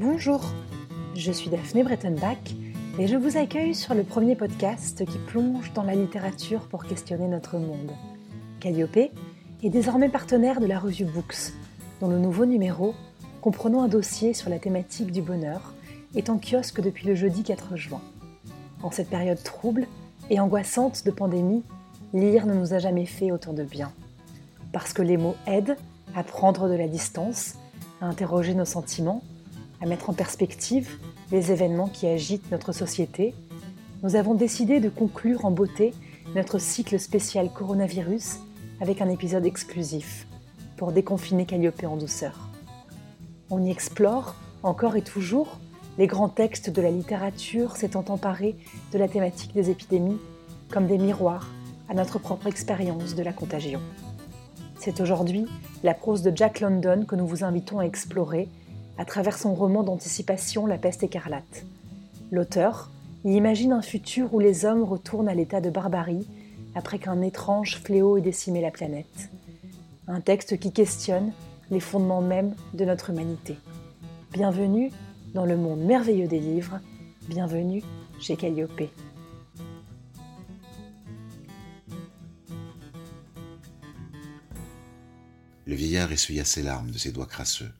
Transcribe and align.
Bonjour, 0.00 0.40
je 1.14 1.30
suis 1.30 1.50
Daphné 1.50 1.82
Brettenbach 1.82 2.38
et 2.98 3.06
je 3.06 3.16
vous 3.16 3.36
accueille 3.36 3.74
sur 3.74 3.94
le 3.94 4.04
premier 4.04 4.34
podcast 4.34 5.04
qui 5.04 5.18
plonge 5.18 5.72
dans 5.74 5.82
la 5.82 5.94
littérature 5.94 6.62
pour 6.62 6.86
questionner 6.86 7.28
notre 7.28 7.58
monde. 7.58 7.92
Calliope 8.58 8.96
est 8.96 9.12
désormais 9.68 10.08
partenaire 10.08 10.60
de 10.60 10.66
la 10.66 10.78
revue 10.78 11.04
Books, 11.04 11.52
dont 12.00 12.08
le 12.08 12.18
nouveau 12.18 12.46
numéro, 12.46 12.94
comprenant 13.42 13.82
un 13.82 13.88
dossier 13.88 14.32
sur 14.32 14.48
la 14.48 14.58
thématique 14.58 15.12
du 15.12 15.20
bonheur, 15.20 15.74
est 16.16 16.30
en 16.30 16.38
kiosque 16.38 16.80
depuis 16.80 17.06
le 17.06 17.14
jeudi 17.14 17.42
4 17.42 17.76
juin. 17.76 18.00
En 18.82 18.90
cette 18.90 19.10
période 19.10 19.42
trouble 19.42 19.86
et 20.30 20.40
angoissante 20.40 21.04
de 21.04 21.10
pandémie, 21.10 21.64
lire 22.14 22.46
ne 22.46 22.54
nous 22.54 22.72
a 22.72 22.78
jamais 22.78 23.06
fait 23.06 23.30
autant 23.30 23.52
de 23.52 23.62
bien. 23.62 23.92
Parce 24.72 24.94
que 24.94 25.02
les 25.02 25.18
mots 25.18 25.36
aident 25.46 25.76
à 26.16 26.24
prendre 26.24 26.68
de 26.68 26.74
la 26.74 26.88
distance, 26.88 27.56
à 28.00 28.06
interroger 28.06 28.54
nos 28.54 28.64
sentiments, 28.64 29.22
à 29.82 29.86
mettre 29.86 30.10
en 30.10 30.12
perspective 30.12 30.98
les 31.32 31.50
événements 31.50 31.88
qui 31.88 32.06
agitent 32.06 32.50
notre 32.52 32.72
société, 32.72 33.34
nous 34.04 34.14
avons 34.14 34.34
décidé 34.34 34.78
de 34.78 34.88
conclure 34.88 35.44
en 35.44 35.50
beauté 35.50 35.92
notre 36.36 36.60
cycle 36.60 37.00
spécial 37.00 37.50
coronavirus 37.52 38.38
avec 38.80 39.00
un 39.00 39.08
épisode 39.10 39.44
exclusif 39.44 40.26
pour 40.76 40.92
déconfiner 40.92 41.46
Calliope 41.46 41.82
en 41.84 41.96
douceur. 41.96 42.48
On 43.50 43.60
y 43.62 43.70
explore, 43.70 44.36
encore 44.62 44.94
et 44.94 45.02
toujours, 45.02 45.58
les 45.98 46.06
grands 46.06 46.28
textes 46.28 46.70
de 46.70 46.80
la 46.80 46.90
littérature 46.90 47.76
s'étant 47.76 48.04
emparés 48.08 48.56
de 48.92 48.98
la 48.98 49.08
thématique 49.08 49.52
des 49.52 49.68
épidémies 49.68 50.18
comme 50.70 50.86
des 50.86 50.98
miroirs 50.98 51.48
à 51.88 51.94
notre 51.94 52.20
propre 52.20 52.46
expérience 52.46 53.16
de 53.16 53.22
la 53.22 53.32
contagion. 53.32 53.80
C'est 54.78 55.00
aujourd'hui 55.00 55.46
la 55.82 55.94
prose 55.94 56.22
de 56.22 56.32
Jack 56.34 56.60
London 56.60 57.04
que 57.04 57.16
nous 57.16 57.26
vous 57.26 57.44
invitons 57.44 57.80
à 57.80 57.84
explorer 57.84 58.48
à 58.98 59.04
travers 59.04 59.38
son 59.38 59.54
roman 59.54 59.82
d'anticipation 59.82 60.66
La 60.66 60.78
peste 60.78 61.02
écarlate. 61.02 61.64
L'auteur 62.30 62.90
y 63.24 63.34
imagine 63.34 63.72
un 63.72 63.82
futur 63.82 64.34
où 64.34 64.40
les 64.40 64.64
hommes 64.64 64.82
retournent 64.82 65.28
à 65.28 65.34
l'état 65.34 65.60
de 65.60 65.70
barbarie 65.70 66.26
après 66.74 66.98
qu'un 66.98 67.20
étrange 67.22 67.78
fléau 67.78 68.16
ait 68.16 68.22
décimé 68.22 68.60
la 68.60 68.70
planète. 68.70 69.30
Un 70.08 70.20
texte 70.20 70.58
qui 70.58 70.72
questionne 70.72 71.32
les 71.70 71.80
fondements 71.80 72.22
mêmes 72.22 72.54
de 72.74 72.84
notre 72.84 73.10
humanité. 73.10 73.56
Bienvenue 74.32 74.90
dans 75.34 75.44
le 75.44 75.56
monde 75.56 75.80
merveilleux 75.80 76.26
des 76.26 76.40
livres, 76.40 76.80
bienvenue 77.28 77.82
chez 78.20 78.36
Calliope. 78.36 78.82
Le 85.64 85.74
vieillard 85.74 86.10
essuya 86.12 86.44
ses 86.44 86.62
larmes 86.62 86.90
de 86.90 86.98
ses 86.98 87.12
doigts 87.12 87.26
crasseux. 87.26 87.70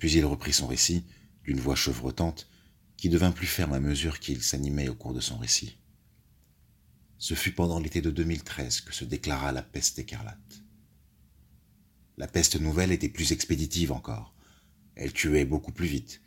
Puis 0.00 0.12
il 0.12 0.24
reprit 0.24 0.54
son 0.54 0.66
récit, 0.66 1.04
d'une 1.44 1.60
voix 1.60 1.76
chevrotante, 1.76 2.48
qui 2.96 3.10
devint 3.10 3.32
plus 3.32 3.46
ferme 3.46 3.74
à 3.74 3.80
mesure 3.80 4.18
qu'il 4.18 4.42
s'animait 4.42 4.88
au 4.88 4.94
cours 4.94 5.14
de 5.14 5.20
son 5.20 5.36
récit. 5.36 5.78
Ce 7.18 7.34
fut 7.34 7.52
pendant 7.52 7.78
l'été 7.78 8.00
de 8.00 8.10
2013 8.10 8.80
que 8.80 8.94
se 8.94 9.04
déclara 9.04 9.52
la 9.52 9.62
peste 9.62 9.98
écarlate. 9.98 10.62
La 12.16 12.26
peste 12.26 12.58
nouvelle 12.58 12.92
était 12.92 13.10
plus 13.10 13.32
expéditive 13.32 13.92
encore. 13.92 14.34
Elle 14.96 15.12
tuait 15.12 15.44
beaucoup 15.44 15.72
plus 15.72 15.86
vite. 15.86 16.22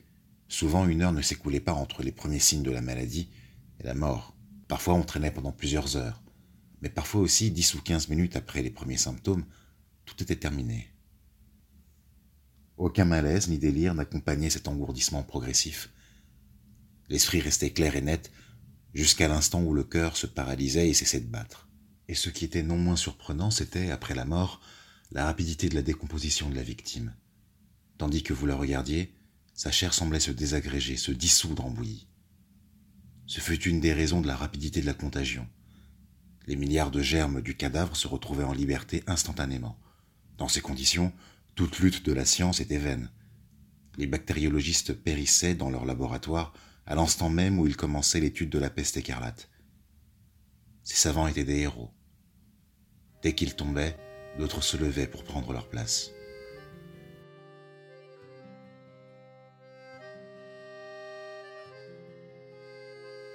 Souvent 0.47 0.87
une 0.87 1.01
heure 1.01 1.11
ne 1.11 1.21
s'écoulait 1.23 1.59
pas 1.59 1.73
entre 1.73 2.03
les 2.03 2.11
premiers 2.11 2.39
signes 2.39 2.63
de 2.63 2.71
la 2.71 2.81
maladie 2.81 3.29
et 3.79 3.83
la 3.83 3.95
mort. 3.95 4.35
Parfois 4.67 4.93
on 4.93 5.03
traînait 5.03 5.31
pendant 5.31 5.51
plusieurs 5.51 5.97
heures, 5.97 6.21
mais 6.81 6.89
parfois 6.89 7.21
aussi 7.21 7.49
dix 7.49 7.73
ou 7.73 7.81
quinze 7.81 8.07
minutes 8.07 8.35
après 8.35 8.61
les 8.61 8.69
premiers 8.69 8.97
symptômes, 8.97 9.45
tout 10.05 10.21
était 10.21 10.35
terminé. 10.35 10.92
Aucun 12.77 13.05
malaise 13.05 13.49
ni 13.49 13.59
délire 13.59 13.93
n'accompagnait 13.93 14.49
cet 14.49 14.67
engourdissement 14.67 15.23
progressif. 15.23 15.89
L'esprit 17.09 17.39
restait 17.39 17.71
clair 17.71 17.95
et 17.95 18.01
net 18.01 18.31
jusqu'à 18.93 19.27
l'instant 19.27 19.61
où 19.63 19.73
le 19.73 19.83
cœur 19.83 20.17
se 20.17 20.27
paralysait 20.27 20.89
et 20.89 20.93
cessait 20.93 21.21
de 21.21 21.27
battre. 21.29 21.67
Et 22.07 22.15
ce 22.15 22.29
qui 22.29 22.45
était 22.45 22.63
non 22.63 22.77
moins 22.77 22.95
surprenant, 22.95 23.51
c'était, 23.51 23.91
après 23.91 24.15
la 24.15 24.25
mort, 24.25 24.61
la 25.11 25.25
rapidité 25.25 25.69
de 25.69 25.75
la 25.75 25.81
décomposition 25.81 26.49
de 26.49 26.55
la 26.55 26.63
victime. 26.63 27.13
Tandis 27.97 28.23
que 28.23 28.33
vous 28.33 28.45
la 28.45 28.55
regardiez, 28.55 29.13
sa 29.53 29.71
chair 29.71 29.93
semblait 29.93 30.19
se 30.19 30.31
désagréger, 30.31 30.97
se 30.97 31.11
dissoudre 31.11 31.65
en 31.65 31.69
bouillie. 31.69 32.07
Ce 33.27 33.39
fut 33.39 33.61
une 33.63 33.79
des 33.79 33.93
raisons 33.93 34.21
de 34.21 34.27
la 34.27 34.35
rapidité 34.35 34.81
de 34.81 34.85
la 34.85 34.93
contagion. 34.93 35.47
Les 36.47 36.55
milliards 36.55 36.91
de 36.91 37.01
germes 37.01 37.41
du 37.41 37.55
cadavre 37.55 37.95
se 37.95 38.07
retrouvaient 38.07 38.43
en 38.43 38.53
liberté 38.53 39.03
instantanément. 39.07 39.79
Dans 40.37 40.49
ces 40.49 40.61
conditions, 40.61 41.13
toute 41.55 41.79
lutte 41.79 42.05
de 42.05 42.13
la 42.13 42.25
science 42.25 42.59
était 42.59 42.77
vaine. 42.77 43.09
Les 43.97 44.07
bactériologistes 44.07 44.93
périssaient 44.93 45.53
dans 45.53 45.69
leur 45.69 45.85
laboratoire 45.85 46.53
à 46.85 46.95
l'instant 46.95 47.29
même 47.29 47.59
où 47.59 47.67
ils 47.67 47.77
commençaient 47.77 48.19
l'étude 48.19 48.49
de 48.49 48.59
la 48.59 48.69
peste 48.69 48.97
écarlate. 48.97 49.49
Ces 50.83 50.95
savants 50.95 51.27
étaient 51.27 51.43
des 51.43 51.59
héros. 51.59 51.91
Dès 53.21 53.33
qu'ils 53.33 53.55
tombaient, 53.55 53.95
d'autres 54.37 54.63
se 54.63 54.77
levaient 54.77 55.07
pour 55.07 55.23
prendre 55.23 55.53
leur 55.53 55.69
place. 55.69 56.11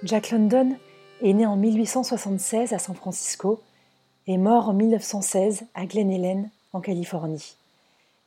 Jack 0.03 0.31
London 0.31 0.77
est 1.21 1.33
né 1.33 1.45
en 1.45 1.57
1876 1.57 2.73
à 2.73 2.79
San 2.79 2.95
Francisco 2.95 3.61
et 4.27 4.37
mort 4.37 4.69
en 4.69 4.73
1916 4.73 5.63
à 5.73 5.85
Glen 5.85 6.11
Ellen, 6.11 6.49
en 6.71 6.81
Californie. 6.81 7.57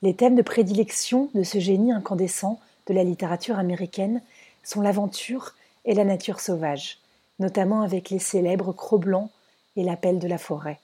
Les 0.02 0.14
thèmes 0.14 0.34
de 0.34 0.42
prédilection 0.42 1.28
de 1.32 1.44
ce 1.44 1.60
génie 1.60 1.92
incandescent 1.92 2.58
de 2.88 2.94
la 2.94 3.04
littérature 3.04 3.58
américaine 3.58 4.20
sont 4.64 4.80
l'aventure 4.80 5.54
et 5.84 5.94
la 5.94 6.04
nature 6.04 6.40
sauvage, 6.40 6.98
notamment 7.38 7.82
avec 7.82 8.10
les 8.10 8.18
célèbres 8.18 8.72
Cro-Blanc 8.72 9.30
et 9.76 9.84
l'appel 9.84 10.18
de 10.18 10.26
la 10.26 10.38
forêt. 10.38 10.80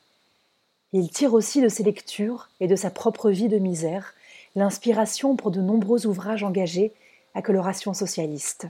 Il 0.93 1.11
tire 1.11 1.35
aussi 1.35 1.61
de 1.61 1.69
ses 1.69 1.83
lectures 1.83 2.49
et 2.61 2.69
de 2.69 2.77
sa 2.77 2.91
propre 2.91 3.31
vie 3.31 3.49
de 3.49 3.59
misère 3.59 4.15
l'inspiration 4.55 5.35
pour 5.35 5.51
de 5.51 5.61
nombreux 5.61 6.07
ouvrages 6.07 6.45
engagés 6.45 6.93
à 7.35 7.43
coloration 7.43 7.95
socialiste. 7.95 8.69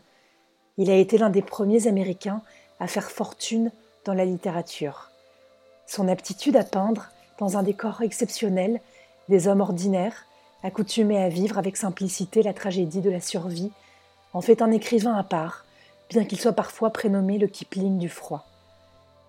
Il 0.79 0.91
a 0.91 0.97
été 0.97 1.19
l'un 1.19 1.31
des 1.31 1.43
premiers 1.43 1.87
Américains 1.87 2.43
à 2.81 2.87
faire 2.87 3.11
fortune 3.11 3.71
dans 4.05 4.15
la 4.15 4.25
littérature. 4.25 5.11
Son 5.87 6.09
aptitude 6.09 6.57
à 6.57 6.65
peindre 6.65 7.11
dans 7.39 7.59
un 7.59 7.63
décor 7.63 8.01
exceptionnel, 8.03 8.81
des 9.29 9.47
hommes 9.47 9.61
ordinaires, 9.61 10.27
accoutumés 10.63 11.23
à 11.23 11.29
vivre 11.29 11.59
avec 11.59 11.77
simplicité 11.77 12.43
la 12.43 12.53
tragédie 12.53 13.01
de 13.01 13.11
la 13.11 13.21
survie, 13.21 13.71
en 14.33 14.41
fait 14.41 14.63
un 14.63 14.71
écrivain 14.71 15.15
à 15.15 15.23
part, 15.23 15.65
bien 16.11 16.25
qu'il 16.25 16.41
soit 16.41 16.53
parfois 16.53 16.91
prénommé 16.91 17.39
le 17.39 17.47
Kipling 17.47 17.99
du 17.99 18.09
froid. 18.09 18.47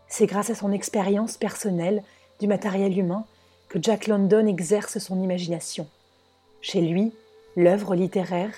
C'est 0.07 0.25
grâce 0.25 0.49
à 0.49 0.55
son 0.55 0.71
expérience 0.71 1.37
personnelle 1.37 2.03
du 2.39 2.47
matériel 2.47 2.97
humain 2.97 3.25
que 3.67 3.79
Jack 3.81 4.07
London 4.07 4.47
exerce 4.47 4.97
son 4.97 5.21
imagination. 5.21 5.87
Chez 6.61 6.81
lui, 6.81 7.13
l'œuvre 7.55 7.95
littéraire 7.95 8.51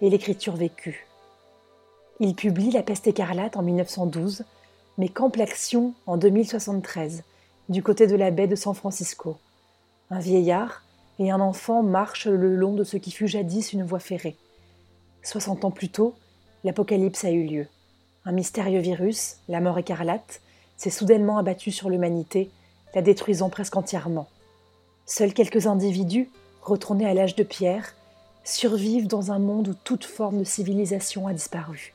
et 0.00 0.08
l'écriture 0.08 0.56
vécue. 0.56 1.06
Il 2.20 2.34
publie 2.34 2.70
La 2.70 2.82
peste 2.82 3.06
écarlate 3.06 3.56
en 3.56 3.62
1912, 3.62 4.44
mais 4.98 5.08
campe 5.08 5.36
l'action 5.36 5.92
en 6.06 6.16
2073, 6.16 7.22
du 7.68 7.82
côté 7.82 8.06
de 8.06 8.16
la 8.16 8.30
baie 8.30 8.46
de 8.46 8.56
San 8.56 8.74
Francisco. 8.74 9.36
Un 10.10 10.20
vieillard 10.20 10.83
et 11.18 11.30
un 11.30 11.40
enfant 11.40 11.82
marchent 11.82 12.26
le 12.26 12.56
long 12.56 12.74
de 12.74 12.84
ce 12.84 12.96
qui 12.96 13.10
fut 13.10 13.28
jadis 13.28 13.72
une 13.72 13.84
voie 13.84 14.00
ferrée. 14.00 14.36
Soixante 15.22 15.64
ans 15.64 15.70
plus 15.70 15.88
tôt, 15.88 16.14
l'apocalypse 16.64 17.24
a 17.24 17.30
eu 17.30 17.44
lieu. 17.44 17.66
Un 18.24 18.32
mystérieux 18.32 18.80
virus, 18.80 19.36
la 19.48 19.60
mort 19.60 19.78
écarlate, 19.78 20.40
s'est 20.76 20.90
soudainement 20.90 21.38
abattu 21.38 21.70
sur 21.70 21.90
l'humanité, 21.90 22.50
la 22.94 23.02
détruisant 23.02 23.50
presque 23.50 23.76
entièrement. 23.76 24.28
Seuls 25.06 25.34
quelques 25.34 25.66
individus, 25.66 26.30
retournés 26.62 27.06
à 27.06 27.14
l'âge 27.14 27.36
de 27.36 27.42
pierre, 27.42 27.94
survivent 28.42 29.06
dans 29.06 29.32
un 29.32 29.38
monde 29.38 29.68
où 29.68 29.74
toute 29.74 30.04
forme 30.04 30.38
de 30.38 30.44
civilisation 30.44 31.26
a 31.26 31.32
disparu. 31.32 31.94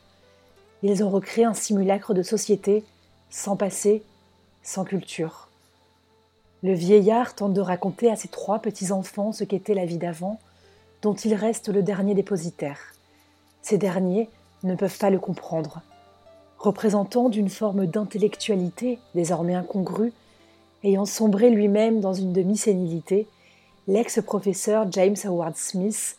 Ils 0.82 1.04
ont 1.04 1.10
recréé 1.10 1.46
un 1.46 1.54
simulacre 1.54 2.14
de 2.14 2.24
société 2.24 2.84
sans 3.30 3.56
passé, 3.56 4.04
sans 4.64 4.86
culture. 4.86 5.49
Le 6.62 6.74
vieillard 6.74 7.36
tente 7.36 7.54
de 7.54 7.62
raconter 7.62 8.12
à 8.12 8.18
ses 8.18 8.28
trois 8.28 8.60
petits-enfants 8.60 9.32
ce 9.32 9.46
qu'était 9.46 9.74
la 9.74 9.86
vie 9.86 9.98
d'avant, 9.98 10.40
dont 11.02 11.14
il 11.14 11.34
reste 11.34 11.70
le 11.70 11.82
dernier 11.82 12.14
dépositaire. 12.14 12.80
Ces 13.62 13.78
derniers 13.78 14.30
ne 14.64 14.76
peuvent 14.76 14.98
pas 14.98 15.10
le 15.10 15.20
comprendre. 15.20 15.82
Représentant 16.58 17.30
d'une 17.30 17.48
forme 17.48 17.86
d'intellectualité 17.86 19.00
désormais 19.16 19.56
incongrue, 19.56 20.12
ayant 20.84 21.06
sombré 21.06 21.50
lui-même 21.50 22.02
dans 22.02 22.14
une 22.14 22.34
demi-sénilité, 22.34 23.28
l'ex-professeur 23.88 24.92
James 24.92 25.16
Howard 25.24 25.56
Smith 25.56 26.18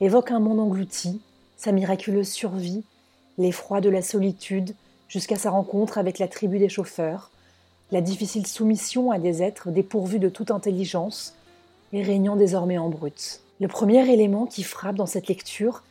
évoque 0.00 0.30
un 0.30 0.40
monde 0.40 0.60
englouti, 0.60 1.20
sa 1.58 1.70
miraculeuse 1.70 2.30
survie, 2.30 2.82
l'effroi 3.36 3.82
de 3.82 3.90
la 3.90 4.00
solitude 4.00 4.74
jusqu'à 5.08 5.36
sa 5.36 5.50
rencontre 5.50 5.98
avec 5.98 6.18
la 6.18 6.28
tribu 6.28 6.58
des 6.58 6.70
chauffeurs, 6.70 7.30
la 7.92 8.00
difficile 8.00 8.46
soumission 8.46 9.12
à 9.12 9.18
des 9.18 9.42
êtres 9.42 9.70
dépourvus 9.70 10.18
de 10.18 10.30
toute 10.30 10.50
intelligence 10.50 11.34
et 11.92 12.02
régnant 12.02 12.36
désormais 12.36 12.78
en 12.78 12.88
brute. 12.88 13.40
Le 13.60 13.68
premier 13.68 14.10
élément 14.10 14.46
qui 14.46 14.62
frappe 14.62 14.96
dans 14.96 15.06
cette 15.06 15.28
lecture 15.28 15.84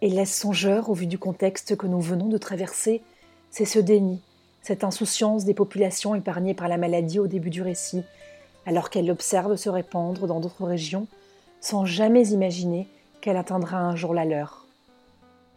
et 0.00 0.08
laisse 0.08 0.34
songeur 0.34 0.88
au 0.88 0.94
vu 0.94 1.06
du 1.06 1.18
contexte 1.18 1.76
que 1.76 1.88
nous 1.88 2.00
venons 2.00 2.28
de 2.28 2.38
traverser, 2.38 3.02
c'est 3.50 3.64
ce 3.64 3.80
déni, 3.80 4.20
cette 4.62 4.84
insouciance 4.84 5.44
des 5.44 5.52
populations 5.52 6.14
épargnées 6.14 6.54
par 6.54 6.68
la 6.68 6.76
maladie 6.76 7.18
au 7.18 7.26
début 7.26 7.50
du 7.50 7.60
récit, 7.60 8.04
alors 8.64 8.88
qu'elle 8.88 9.06
l'observe 9.06 9.56
se 9.56 9.68
répandre 9.68 10.28
dans 10.28 10.38
d'autres 10.38 10.64
régions, 10.64 11.08
sans 11.60 11.84
jamais 11.84 12.28
imaginer 12.28 12.86
qu'elle 13.20 13.36
atteindra 13.36 13.78
un 13.78 13.96
jour 13.96 14.14
la 14.14 14.24
leur. 14.24 14.64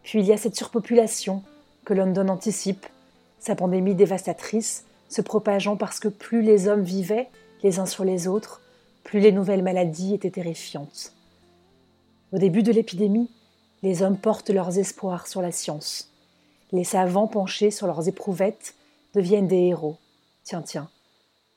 Puis 0.02 0.18
il 0.18 0.26
y 0.26 0.32
a 0.32 0.36
cette 0.36 0.56
surpopulation 0.56 1.44
que 1.84 1.94
London 1.94 2.28
anticipe, 2.28 2.86
sa 3.38 3.54
pandémie 3.54 3.94
dévastatrice 3.94 4.84
se 5.12 5.20
propageant 5.22 5.76
parce 5.76 6.00
que 6.00 6.08
plus 6.08 6.42
les 6.42 6.68
hommes 6.68 6.82
vivaient 6.82 7.28
les 7.62 7.78
uns 7.78 7.86
sur 7.86 8.04
les 8.04 8.26
autres, 8.26 8.60
plus 9.04 9.20
les 9.20 9.32
nouvelles 9.32 9.62
maladies 9.62 10.14
étaient 10.14 10.30
terrifiantes. 10.30 11.12
Au 12.32 12.38
début 12.38 12.62
de 12.62 12.72
l'épidémie, 12.72 13.30
les 13.82 14.02
hommes 14.02 14.16
portent 14.16 14.50
leurs 14.50 14.78
espoirs 14.78 15.26
sur 15.26 15.42
la 15.42 15.52
science. 15.52 16.10
Les 16.72 16.84
savants 16.84 17.26
penchés 17.26 17.70
sur 17.70 17.86
leurs 17.86 18.08
éprouvettes 18.08 18.74
deviennent 19.14 19.48
des 19.48 19.66
héros. 19.66 19.96
Tiens, 20.44 20.62
tiens. 20.62 20.88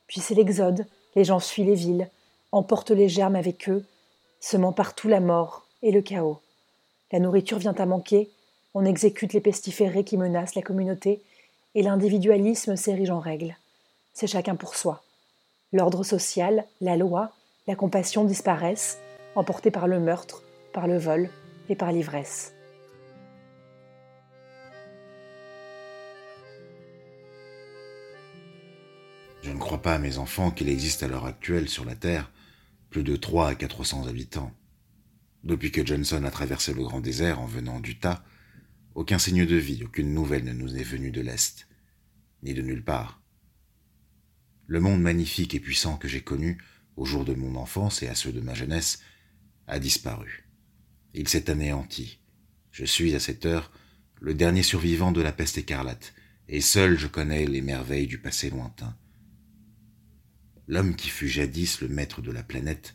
Puis 0.06 0.20
c'est 0.20 0.34
l'exode, 0.34 0.86
les 1.14 1.24
gens 1.24 1.40
fuient 1.40 1.64
les 1.64 1.74
villes, 1.74 2.10
emportent 2.52 2.90
les 2.90 3.08
germes 3.08 3.36
avec 3.36 3.68
eux, 3.68 3.84
semant 4.40 4.72
partout 4.72 5.08
la 5.08 5.20
mort 5.20 5.66
et 5.82 5.90
le 5.90 6.02
chaos. 6.02 6.40
La 7.10 7.20
nourriture 7.20 7.58
vient 7.58 7.74
à 7.74 7.86
manquer, 7.86 8.30
on 8.74 8.84
exécute 8.84 9.32
les 9.32 9.40
pestiférés 9.40 10.04
qui 10.04 10.18
menacent 10.18 10.54
la 10.54 10.62
communauté, 10.62 11.22
et 11.76 11.82
l'individualisme 11.82 12.74
s'érige 12.74 13.10
en 13.10 13.20
règle. 13.20 13.54
C'est 14.14 14.26
chacun 14.26 14.56
pour 14.56 14.74
soi. 14.74 15.04
L'ordre 15.72 16.04
social, 16.04 16.64
la 16.80 16.96
loi, 16.96 17.32
la 17.66 17.76
compassion 17.76 18.24
disparaissent, 18.24 18.98
emportés 19.34 19.70
par 19.70 19.86
le 19.86 20.00
meurtre, 20.00 20.42
par 20.72 20.86
le 20.86 20.96
vol 20.96 21.28
et 21.68 21.76
par 21.76 21.92
l'ivresse. 21.92 22.54
Je 29.42 29.50
ne 29.50 29.58
crois 29.58 29.82
pas 29.82 29.98
mes 29.98 30.16
enfants 30.16 30.50
qu'il 30.50 30.70
existe 30.70 31.02
à 31.02 31.08
l'heure 31.08 31.26
actuelle 31.26 31.68
sur 31.68 31.84
la 31.84 31.94
Terre 31.94 32.32
plus 32.88 33.02
de 33.02 33.16
3 33.16 33.48
à 33.48 33.54
400 33.54 34.06
habitants. 34.06 34.50
Depuis 35.44 35.70
que 35.70 35.84
Johnson 35.84 36.24
a 36.24 36.30
traversé 36.30 36.72
le 36.72 36.82
grand 36.82 37.00
désert 37.00 37.38
en 37.38 37.46
venant 37.46 37.80
d'Utah, 37.80 38.24
aucun 38.96 39.18
signe 39.18 39.46
de 39.46 39.54
vie, 39.54 39.84
aucune 39.84 40.12
nouvelle 40.12 40.42
ne 40.42 40.52
nous 40.52 40.76
est 40.76 40.82
venue 40.82 41.12
de 41.12 41.20
l'Est, 41.20 41.68
ni 42.42 42.54
de 42.54 42.62
nulle 42.62 42.82
part. 42.82 43.22
Le 44.66 44.80
monde 44.80 45.00
magnifique 45.00 45.54
et 45.54 45.60
puissant 45.60 45.96
que 45.96 46.08
j'ai 46.08 46.22
connu 46.22 46.58
au 46.96 47.04
jour 47.04 47.24
de 47.24 47.34
mon 47.34 47.54
enfance 47.54 48.02
et 48.02 48.08
à 48.08 48.16
ceux 48.16 48.32
de 48.32 48.40
ma 48.40 48.54
jeunesse 48.54 49.00
a 49.68 49.78
disparu. 49.78 50.48
Il 51.14 51.28
s'est 51.28 51.50
anéanti. 51.50 52.18
Je 52.72 52.84
suis, 52.84 53.14
à 53.14 53.20
cette 53.20 53.46
heure, 53.46 53.70
le 54.20 54.34
dernier 54.34 54.64
survivant 54.64 55.12
de 55.12 55.22
la 55.22 55.32
peste 55.32 55.58
écarlate, 55.58 56.12
et 56.48 56.60
seul 56.60 56.98
je 56.98 57.06
connais 57.06 57.46
les 57.46 57.60
merveilles 57.60 58.08
du 58.08 58.18
passé 58.18 58.50
lointain 58.50 58.96
l'homme 60.68 60.96
qui 60.96 61.08
fut 61.08 61.28
jadis 61.28 61.80
le 61.80 61.88
maître 61.88 62.22
de 62.22 62.32
la 62.32 62.42
planète, 62.42 62.94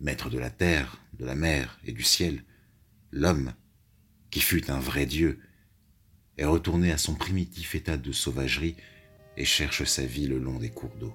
maître 0.00 0.30
de 0.30 0.38
la 0.38 0.50
terre, 0.50 0.98
de 1.12 1.24
la 1.24 1.34
mer 1.34 1.78
et 1.84 1.92
du 1.92 2.02
ciel, 2.02 2.44
l'homme 3.10 3.52
qui 4.32 4.40
fut 4.40 4.70
un 4.70 4.80
vrai 4.80 5.06
Dieu, 5.06 5.38
est 6.38 6.46
retourné 6.46 6.90
à 6.90 6.98
son 6.98 7.14
primitif 7.14 7.74
état 7.74 7.98
de 7.98 8.12
sauvagerie 8.12 8.76
et 9.36 9.44
cherche 9.44 9.84
sa 9.84 10.04
vie 10.04 10.26
le 10.26 10.38
long 10.38 10.58
des 10.58 10.70
cours 10.70 10.94
d'eau. 10.96 11.12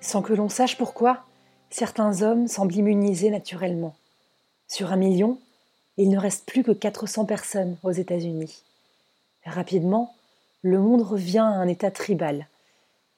Sans 0.00 0.22
que 0.22 0.32
l'on 0.32 0.48
sache 0.48 0.78
pourquoi, 0.78 1.26
certains 1.70 2.22
hommes 2.22 2.46
semblent 2.46 2.74
immunisés 2.74 3.30
naturellement. 3.30 3.96
Sur 4.68 4.92
un 4.92 4.96
million, 4.96 5.40
il 5.96 6.08
ne 6.08 6.18
reste 6.18 6.46
plus 6.46 6.62
que 6.62 6.70
400 6.70 7.24
personnes 7.24 7.76
aux 7.82 7.92
États-Unis. 7.92 8.62
Rapidement, 9.44 10.14
le 10.62 10.78
monde 10.78 11.02
revient 11.02 11.38
à 11.38 11.46
un 11.46 11.66
état 11.66 11.90
tribal. 11.90 12.46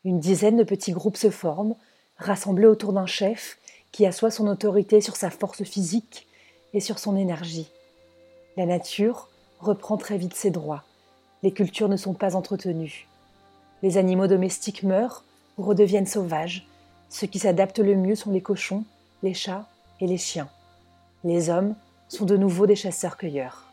Une 0.04 0.20
dizaine 0.20 0.58
de 0.58 0.64
petits 0.64 0.92
groupes 0.92 1.16
se 1.16 1.30
forment, 1.30 1.76
rassemblés 2.18 2.66
autour 2.66 2.92
d'un 2.92 3.06
chef 3.06 3.58
qui 3.90 4.04
assoit 4.04 4.30
son 4.30 4.46
autorité 4.46 5.00
sur 5.00 5.16
sa 5.16 5.30
force 5.30 5.64
physique 5.64 6.26
et 6.74 6.80
sur 6.80 6.98
son 6.98 7.16
énergie. 7.16 7.70
La 8.56 8.66
nature 8.66 9.28
reprend 9.60 9.96
très 9.96 10.18
vite 10.18 10.34
ses 10.34 10.50
droits. 10.50 10.84
Les 11.42 11.52
cultures 11.52 11.88
ne 11.88 11.96
sont 11.96 12.12
pas 12.12 12.36
entretenues. 12.36 13.08
Les 13.82 13.96
animaux 13.96 14.26
domestiques 14.26 14.82
meurent 14.82 15.24
ou 15.56 15.62
redeviennent 15.62 16.06
sauvages. 16.06 16.66
Ceux 17.08 17.26
qui 17.26 17.38
s'adaptent 17.38 17.78
le 17.78 17.96
mieux 17.96 18.14
sont 18.14 18.30
les 18.30 18.40
cochons, 18.40 18.84
les 19.22 19.34
chats 19.34 19.66
et 20.00 20.06
les 20.06 20.18
chiens. 20.18 20.48
Les 21.22 21.48
hommes 21.48 21.74
sont 22.08 22.26
de 22.26 22.36
nouveau 22.36 22.66
des 22.66 22.76
chasseurs-cueilleurs. 22.76 23.72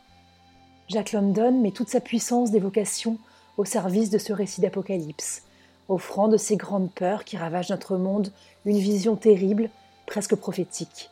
Jack 0.88 1.12
London 1.12 1.60
met 1.60 1.72
toute 1.72 1.90
sa 1.90 2.00
puissance 2.00 2.50
d'évocation 2.50 3.18
au 3.56 3.64
service 3.64 4.10
de 4.10 4.18
ce 4.18 4.32
récit 4.32 4.60
d'apocalypse, 4.60 5.42
offrant 5.88 6.28
de 6.28 6.36
ces 6.36 6.56
grandes 6.56 6.90
peurs 6.92 7.24
qui 7.24 7.36
ravagent 7.36 7.70
notre 7.70 7.96
monde 7.96 8.32
une 8.64 8.78
vision 8.78 9.16
terrible, 9.16 9.70
presque 10.06 10.34
prophétique. 10.34 11.10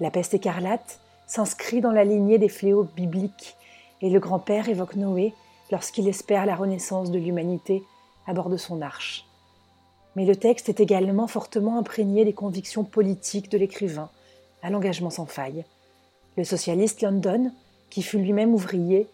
La 0.00 0.10
peste 0.10 0.34
écarlate 0.34 1.00
s'inscrit 1.26 1.80
dans 1.80 1.92
la 1.92 2.04
lignée 2.04 2.38
des 2.38 2.48
fléaux 2.48 2.88
bibliques, 2.96 3.56
et 4.02 4.10
le 4.10 4.18
grand-père 4.18 4.68
évoque 4.68 4.96
Noé 4.96 5.34
lorsqu'il 5.70 6.08
espère 6.08 6.46
la 6.46 6.56
renaissance 6.56 7.10
de 7.10 7.18
l'humanité 7.18 7.84
à 8.26 8.32
bord 8.32 8.48
de 8.48 8.56
son 8.56 8.82
arche. 8.82 9.26
Mais 10.16 10.24
le 10.24 10.34
texte 10.34 10.68
est 10.68 10.80
également 10.80 11.28
fortement 11.28 11.78
imprégné 11.78 12.24
des 12.24 12.32
convictions 12.32 12.82
politiques 12.84 13.50
de 13.50 13.58
l'écrivain, 13.58 14.10
à 14.62 14.70
l'engagement 14.70 15.10
sans 15.10 15.26
faille. 15.26 15.64
Le 16.36 16.44
socialiste 16.44 17.02
London, 17.02 17.52
qui 17.90 18.02
fut 18.02 18.18
lui-même 18.18 18.54
ouvrier, 18.54 19.06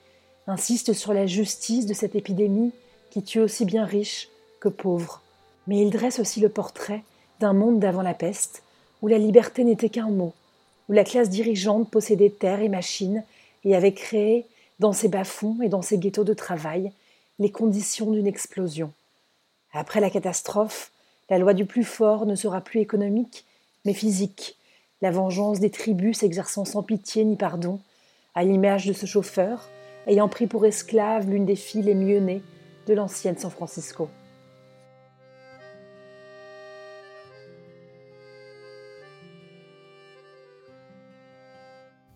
insiste 0.46 0.92
sur 0.92 1.12
la 1.12 1.26
justice 1.26 1.86
de 1.86 1.94
cette 1.94 2.14
épidémie 2.14 2.72
qui 3.10 3.22
tue 3.22 3.40
aussi 3.40 3.64
bien 3.64 3.84
riches 3.84 4.28
que 4.60 4.68
pauvres. 4.68 5.22
Mais 5.66 5.80
il 5.80 5.90
dresse 5.90 6.18
aussi 6.18 6.40
le 6.40 6.48
portrait 6.48 7.02
d'un 7.40 7.52
monde 7.52 7.80
d'avant 7.80 8.02
la 8.02 8.14
peste, 8.14 8.62
où 9.02 9.08
la 9.08 9.18
liberté 9.18 9.64
n'était 9.64 9.88
qu'un 9.88 10.10
mot, 10.10 10.32
où 10.88 10.92
la 10.92 11.04
classe 11.04 11.28
dirigeante 11.28 11.90
possédait 11.90 12.30
terre 12.30 12.60
et 12.60 12.68
machines 12.68 13.24
et 13.64 13.74
avait 13.74 13.94
créé, 13.94 14.46
dans 14.78 14.92
ses 14.92 15.08
bas-fonds 15.08 15.62
et 15.62 15.68
dans 15.68 15.82
ses 15.82 15.98
ghettos 15.98 16.24
de 16.24 16.34
travail, 16.34 16.92
les 17.38 17.50
conditions 17.50 18.10
d'une 18.10 18.26
explosion. 18.26 18.92
Après 19.72 20.00
la 20.00 20.10
catastrophe, 20.10 20.92
la 21.30 21.38
loi 21.38 21.54
du 21.54 21.66
plus 21.66 21.84
fort 21.84 22.26
ne 22.26 22.34
sera 22.34 22.60
plus 22.60 22.80
économique, 22.80 23.44
mais 23.84 23.94
physique, 23.94 24.56
la 25.02 25.10
vengeance 25.10 25.60
des 25.60 25.70
tribus 25.70 26.18
s'exerçant 26.18 26.64
sans 26.64 26.82
pitié 26.82 27.24
ni 27.24 27.36
pardon, 27.36 27.80
à 28.34 28.44
l'image 28.44 28.86
de 28.86 28.92
ce 28.92 29.06
chauffeur, 29.06 29.68
ayant 30.06 30.28
pris 30.28 30.46
pour 30.46 30.66
esclave 30.66 31.28
l'une 31.28 31.46
des 31.46 31.56
filles 31.56 31.82
les 31.82 31.94
mieux 31.94 32.20
nées 32.20 32.42
de 32.86 32.94
l'ancienne 32.94 33.38
San 33.38 33.50
Francisco. 33.50 34.08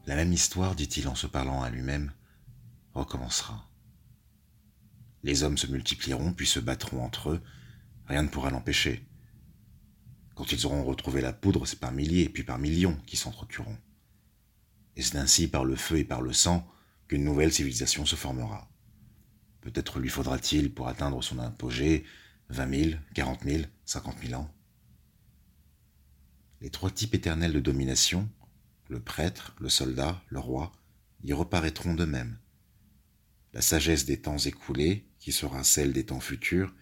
La 0.07 0.17
même 0.17 0.33
histoire, 0.33 0.75
dit-il 0.75 1.09
en 1.09 1.15
se 1.15 1.27
parlant 1.27 1.63
à 1.63 1.71
lui-même, 1.71 2.13
recommencera. 2.95 3.69
Les 5.23 5.43
hommes 5.43 5.59
se 5.59 5.67
multiplieront 5.67 6.33
puis 6.33 6.47
se 6.47 6.61
battront 6.61 7.05
entre 7.05 7.31
eux, 7.31 7.43
rien 8.07 8.23
ne 8.23 8.29
pourra 8.29 8.51
l'empêcher. 8.51 9.07
Quand 10.35 10.53
ils 10.53 10.65
auront 10.65 10.85
retrouvé 10.85 11.21
la 11.21 11.35
poudre, 11.35 11.67
c'est 11.67 11.79
par 11.79 11.93
milliers, 11.93 12.29
puis 12.29 12.45
par 12.45 12.59
millions 12.59 12.97
qui 13.07 13.17
s'entretueront. 13.17 13.77
Et 14.97 15.03
c'est 15.03 15.19
ainsi 15.19 15.49
par 15.49 15.65
le 15.65 15.77
feu 15.77 15.99
et 15.99 16.05
par 16.05 16.23
le 16.23 16.33
sang 16.33 16.67
qu'une 17.07 17.25
nouvelle 17.25 17.53
civilisation 17.53 18.07
se 18.07 18.17
formera. 18.17 18.71
Peut-être 19.61 19.99
lui 19.99 20.09
faudra-t-il, 20.09 20.73
pour 20.73 20.89
atteindre 20.89 21.23
son 21.23 21.39
apogée, 21.39 22.05
vingt 22.49 22.67
mille, 22.67 23.03
quarante 23.15 23.45
mille, 23.45 23.69
cinquante 23.85 24.21
mille 24.23 24.35
ans. 24.35 24.51
Les 26.63 26.71
trois 26.71 26.91
types 26.91 27.15
éternels 27.15 27.53
de 27.53 27.61
domination, 27.61 28.29
le 28.91 28.99
prêtre, 28.99 29.55
le 29.61 29.69
soldat, 29.69 30.21
le 30.29 30.41
roi, 30.41 30.73
y 31.23 31.33
reparaîtront 31.33 31.95
d'eux-mêmes. 31.95 32.37
La 33.53 33.63
sagesse 33.63 34.05
des 34.05 34.21
temps 34.21 34.39
écoulés, 34.39 35.07
qui 35.21 35.31
sera 35.31 35.63
celle 35.63 35.93
des 35.93 36.07
temps 36.07 36.21
futurs, 36.21 36.75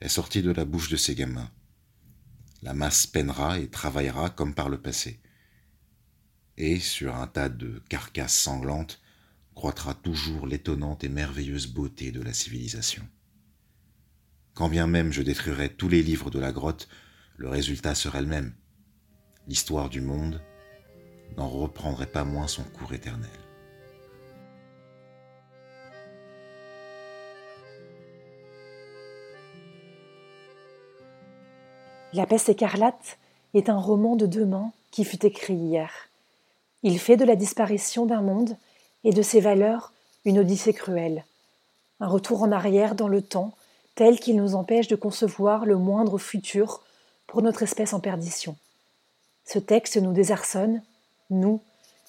est 0.00 0.08
sortie 0.08 0.42
de 0.42 0.50
la 0.50 0.64
bouche 0.64 0.88
de 0.90 0.96
ces 0.96 1.14
gamins. 1.14 1.50
La 2.62 2.74
masse 2.74 3.06
peinera 3.06 3.60
et 3.60 3.68
travaillera 3.68 4.28
comme 4.30 4.54
par 4.54 4.68
le 4.68 4.80
passé. 4.80 5.20
Et 6.56 6.80
sur 6.80 7.14
un 7.14 7.28
tas 7.28 7.48
de 7.48 7.80
carcasses 7.88 8.36
sanglantes 8.36 9.00
croîtra 9.54 9.94
toujours 9.94 10.48
l'étonnante 10.48 11.04
et 11.04 11.08
merveilleuse 11.08 11.68
beauté 11.68 12.10
de 12.10 12.22
la 12.22 12.32
civilisation. 12.32 13.08
Quand 14.54 14.68
bien 14.68 14.88
même 14.88 15.12
je 15.12 15.22
détruirais 15.22 15.68
tous 15.68 15.88
les 15.88 16.02
livres 16.02 16.30
de 16.30 16.40
la 16.40 16.50
grotte, 16.50 16.88
le 17.36 17.48
résultat 17.48 17.94
serait 17.94 18.22
le 18.22 18.26
même. 18.26 18.54
L'histoire 19.46 19.88
du 19.88 20.00
monde 20.00 20.42
n'en 21.36 21.48
reprendrait 21.48 22.06
pas 22.06 22.24
moins 22.24 22.46
son 22.46 22.64
cours 22.64 22.92
éternel. 22.92 23.30
La 32.12 32.26
peste 32.26 32.50
écarlate 32.50 33.18
est 33.54 33.70
un 33.70 33.78
roman 33.78 34.16
de 34.16 34.26
demain 34.26 34.72
qui 34.90 35.04
fut 35.04 35.24
écrit 35.24 35.54
hier. 35.54 35.90
Il 36.82 36.98
fait 36.98 37.16
de 37.16 37.24
la 37.24 37.36
disparition 37.36 38.04
d'un 38.04 38.20
monde 38.20 38.56
et 39.04 39.12
de 39.12 39.22
ses 39.22 39.40
valeurs 39.40 39.92
une 40.24 40.38
odyssée 40.38 40.74
cruelle. 40.74 41.24
Un 42.00 42.08
retour 42.08 42.42
en 42.42 42.52
arrière 42.52 42.94
dans 42.94 43.08
le 43.08 43.22
temps 43.22 43.54
tel 43.94 44.20
qu'il 44.20 44.36
nous 44.36 44.54
empêche 44.54 44.88
de 44.88 44.96
concevoir 44.96 45.64
le 45.64 45.76
moindre 45.76 46.18
futur 46.18 46.82
pour 47.26 47.42
notre 47.42 47.62
espèce 47.62 47.92
en 47.92 48.00
perdition. 48.00 48.56
Ce 49.44 49.58
texte 49.58 49.96
nous 49.96 50.12
désarçonne, 50.12 50.82
nous, 51.32 51.60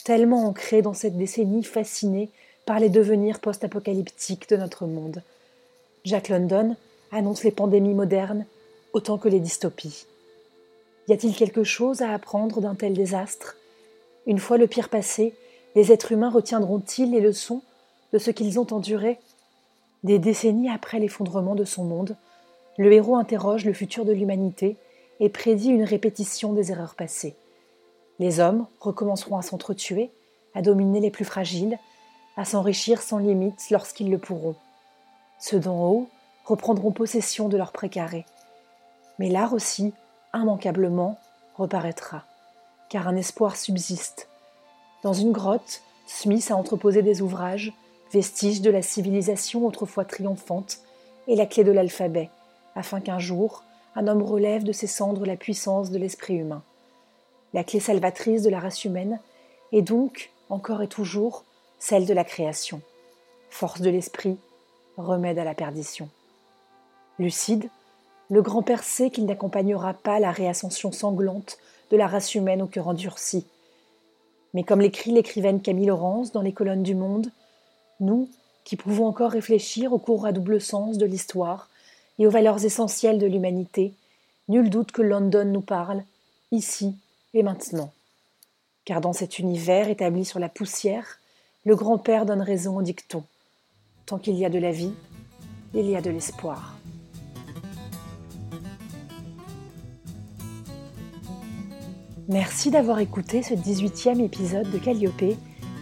tellement 0.03 0.45
ancrés 0.45 0.81
dans 0.81 0.93
cette 0.93 1.17
décennie 1.17 1.63
fascinée 1.63 2.29
par 2.65 2.79
les 2.79 2.89
devenirs 2.89 3.39
post-apocalyptiques 3.39 4.49
de 4.49 4.57
notre 4.57 4.85
monde. 4.85 5.23
Jack 6.05 6.29
London 6.29 6.75
annonce 7.11 7.43
les 7.43 7.51
pandémies 7.51 7.93
modernes 7.93 8.45
autant 8.93 9.17
que 9.17 9.29
les 9.29 9.39
dystopies. 9.39 10.05
Y 11.07 11.13
a-t-il 11.13 11.35
quelque 11.35 11.63
chose 11.63 12.01
à 12.01 12.11
apprendre 12.13 12.61
d'un 12.61 12.75
tel 12.75 12.93
désastre? 12.93 13.57
Une 14.25 14.39
fois 14.39 14.57
le 14.57 14.67
pire 14.67 14.89
passé, 14.89 15.33
les 15.75 15.91
êtres 15.91 16.11
humains 16.11 16.29
retiendront-ils 16.29 17.11
les 17.11 17.19
leçons 17.19 17.61
de 18.13 18.17
ce 18.17 18.31
qu'ils 18.31 18.59
ont 18.59 18.67
enduré? 18.71 19.19
Des 20.03 20.19
décennies 20.19 20.69
après 20.69 20.99
l'effondrement 20.99 21.55
de 21.55 21.65
son 21.65 21.83
monde, 21.83 22.15
le 22.77 22.91
héros 22.91 23.15
interroge 23.15 23.65
le 23.65 23.73
futur 23.73 24.05
de 24.05 24.13
l'humanité 24.13 24.77
et 25.19 25.29
prédit 25.29 25.69
une 25.69 25.83
répétition 25.83 26.53
des 26.53 26.71
erreurs 26.71 26.95
passées. 26.95 27.35
Les 28.19 28.39
hommes 28.39 28.67
recommenceront 28.79 29.37
à 29.37 29.41
s'entretuer, 29.41 30.11
à 30.53 30.61
dominer 30.61 30.99
les 30.99 31.11
plus 31.11 31.25
fragiles, 31.25 31.79
à 32.37 32.45
s'enrichir 32.45 33.01
sans 33.01 33.17
limite 33.17 33.69
lorsqu'ils 33.69 34.09
le 34.09 34.17
pourront. 34.17 34.55
Ceux 35.39 35.59
d'en 35.59 35.83
haut 35.83 36.09
reprendront 36.45 36.91
possession 36.91 37.49
de 37.49 37.57
leur 37.57 37.71
précaré. 37.71 38.25
Mais 39.19 39.29
l'art 39.29 39.53
aussi, 39.53 39.93
immanquablement, 40.33 41.17
reparaîtra, 41.55 42.23
car 42.89 43.07
un 43.07 43.15
espoir 43.15 43.55
subsiste. 43.55 44.27
Dans 45.03 45.13
une 45.13 45.31
grotte, 45.31 45.81
Smith 46.05 46.49
a 46.51 46.55
entreposé 46.55 47.01
des 47.01 47.21
ouvrages, 47.21 47.73
vestiges 48.11 48.61
de 48.61 48.69
la 48.69 48.81
civilisation 48.81 49.65
autrefois 49.65 50.05
triomphante, 50.05 50.79
et 51.27 51.35
la 51.35 51.45
clé 51.45 51.63
de 51.63 51.71
l'alphabet, 51.71 52.29
afin 52.75 52.99
qu'un 52.99 53.19
jour, 53.19 53.63
un 53.95 54.07
homme 54.07 54.21
relève 54.21 54.63
de 54.63 54.71
ses 54.71 54.87
cendres 54.87 55.25
la 55.25 55.37
puissance 55.37 55.89
de 55.91 55.97
l'esprit 55.97 56.35
humain. 56.35 56.63
La 57.53 57.63
clé 57.63 57.79
salvatrice 57.79 58.41
de 58.41 58.49
la 58.49 58.59
race 58.59 58.83
humaine 58.83 59.19
est 59.71 59.83
donc, 59.83 60.31
encore 60.49 60.81
et 60.81 60.87
toujours, 60.87 61.43
celle 61.77 62.07
de 62.07 62.13
la 62.13 62.23
création. 62.23 62.81
Force 63.51 63.81
de 63.81 63.91
l'esprit, 63.91 64.37
remède 64.97 65.37
à 65.37 65.43
la 65.43 65.53
perdition. 65.53 66.09
Lucide, 67.19 67.69
le 68.31 68.41
grand-père 68.41 68.83
sait 68.83 69.11
qu'il 69.11 69.25
n'accompagnera 69.25 69.93
pas 69.93 70.19
la 70.19 70.31
réascension 70.31 70.91
sanglante 70.91 71.59
de 71.91 71.97
la 71.97 72.07
race 72.07 72.33
humaine 72.33 72.63
au 72.63 72.67
cœur 72.67 72.87
endurci. 72.87 73.45
Mais 74.55 74.63
comme 74.63 74.81
l'écrit 74.81 75.11
l'écrivaine 75.11 75.61
Camille 75.61 75.87
Laurence 75.87 76.31
dans 76.31 76.41
les 76.41 76.53
colonnes 76.53 76.81
du 76.81 76.95
Monde, 76.95 77.29
nous, 77.99 78.29
qui 78.63 78.77
pouvons 78.77 79.05
encore 79.05 79.31
réfléchir 79.31 79.93
au 79.93 79.99
cours 79.99 80.25
à 80.25 80.31
double 80.31 80.59
sens 80.59 80.97
de 80.97 81.05
l'histoire 81.05 81.69
et 82.17 82.25
aux 82.25 82.31
valeurs 82.31 82.65
essentielles 82.65 83.19
de 83.19 83.27
l'humanité, 83.27 83.93
nul 84.47 84.71
doute 84.71 84.91
que 84.91 85.03
London 85.03 85.45
nous 85.45 85.61
parle, 85.61 86.03
ici 86.51 86.95
et 87.33 87.43
maintenant. 87.43 87.91
Car 88.85 89.01
dans 89.01 89.13
cet 89.13 89.39
univers 89.39 89.89
établi 89.89 90.25
sur 90.25 90.39
la 90.39 90.49
poussière, 90.49 91.19
le 91.65 91.75
grand-père 91.75 92.25
donne 92.25 92.41
raison 92.41 92.77
au 92.77 92.81
dicton. 92.81 93.23
Tant 94.05 94.17
qu'il 94.17 94.35
y 94.35 94.45
a 94.45 94.49
de 94.49 94.59
la 94.59 94.71
vie, 94.71 94.93
il 95.73 95.89
y 95.89 95.95
a 95.95 96.01
de 96.01 96.09
l'espoir. 96.09 96.77
Merci 102.27 102.71
d'avoir 102.71 102.99
écouté 102.99 103.43
ce 103.43 103.53
18e 103.53 104.23
épisode 104.23 104.69
de 104.71 104.77
Calliope, 104.77 105.37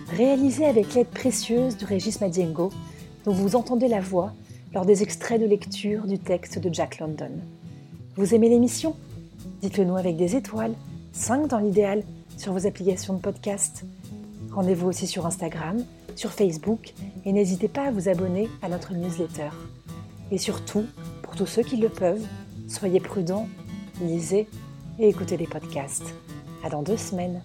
réalisé 0.10 0.66
avec 0.66 0.94
l'aide 0.94 1.08
précieuse 1.08 1.78
de 1.78 1.86
Régis 1.86 2.20
Madiengo, 2.20 2.72
dont 3.26 3.32
vous 3.32 3.56
entendez 3.56 3.88
la 3.88 4.02
voix 4.02 4.34
lors 4.74 4.86
des 4.86 5.04
extraits 5.04 5.40
de 5.40 5.46
lecture 5.46 6.08
du 6.08 6.18
texte 6.18 6.58
de 6.60 6.74
Jack 6.74 7.00
London. 7.00 7.32
Vous 8.16 8.34
aimez 8.34 8.50
l'émission? 8.50 8.96
Dites-le 9.62 9.86
nous 9.86 9.98
avec 9.98 10.18
des 10.18 10.36
étoiles, 10.36 10.74
5 11.14 11.48
dans 11.48 11.60
l'idéal, 11.60 12.04
sur 12.38 12.54
vos 12.54 12.66
applications 12.66 13.14
de 13.14 13.20
podcast. 13.20 13.84
Rendez-vous 14.52 14.88
aussi 14.88 15.08
sur 15.08 15.26
Instagram, 15.26 15.84
sur 16.16 16.32
Facebook, 16.32 16.94
et 17.26 17.32
n'hésitez 17.32 17.68
pas 17.68 17.88
à 17.88 17.92
vous 17.92 18.10
abonner 18.10 18.50
à 18.62 18.70
notre 18.70 18.94
newsletter. 18.94 19.50
Et 20.32 20.38
surtout, 20.38 20.86
pour 21.22 21.36
tous 21.36 21.46
ceux 21.46 21.64
qui 21.64 21.78
le 21.78 21.90
peuvent, 21.90 22.26
soyez 22.68 23.00
prudents, 23.00 23.48
lisez 24.02 24.48
et 25.00 25.10
écoutez 25.10 25.38
les 25.38 25.48
podcasts. 25.48 26.14
À 26.64 26.70
dans 26.70 26.82
deux 26.82 26.98
semaines. 26.98 27.42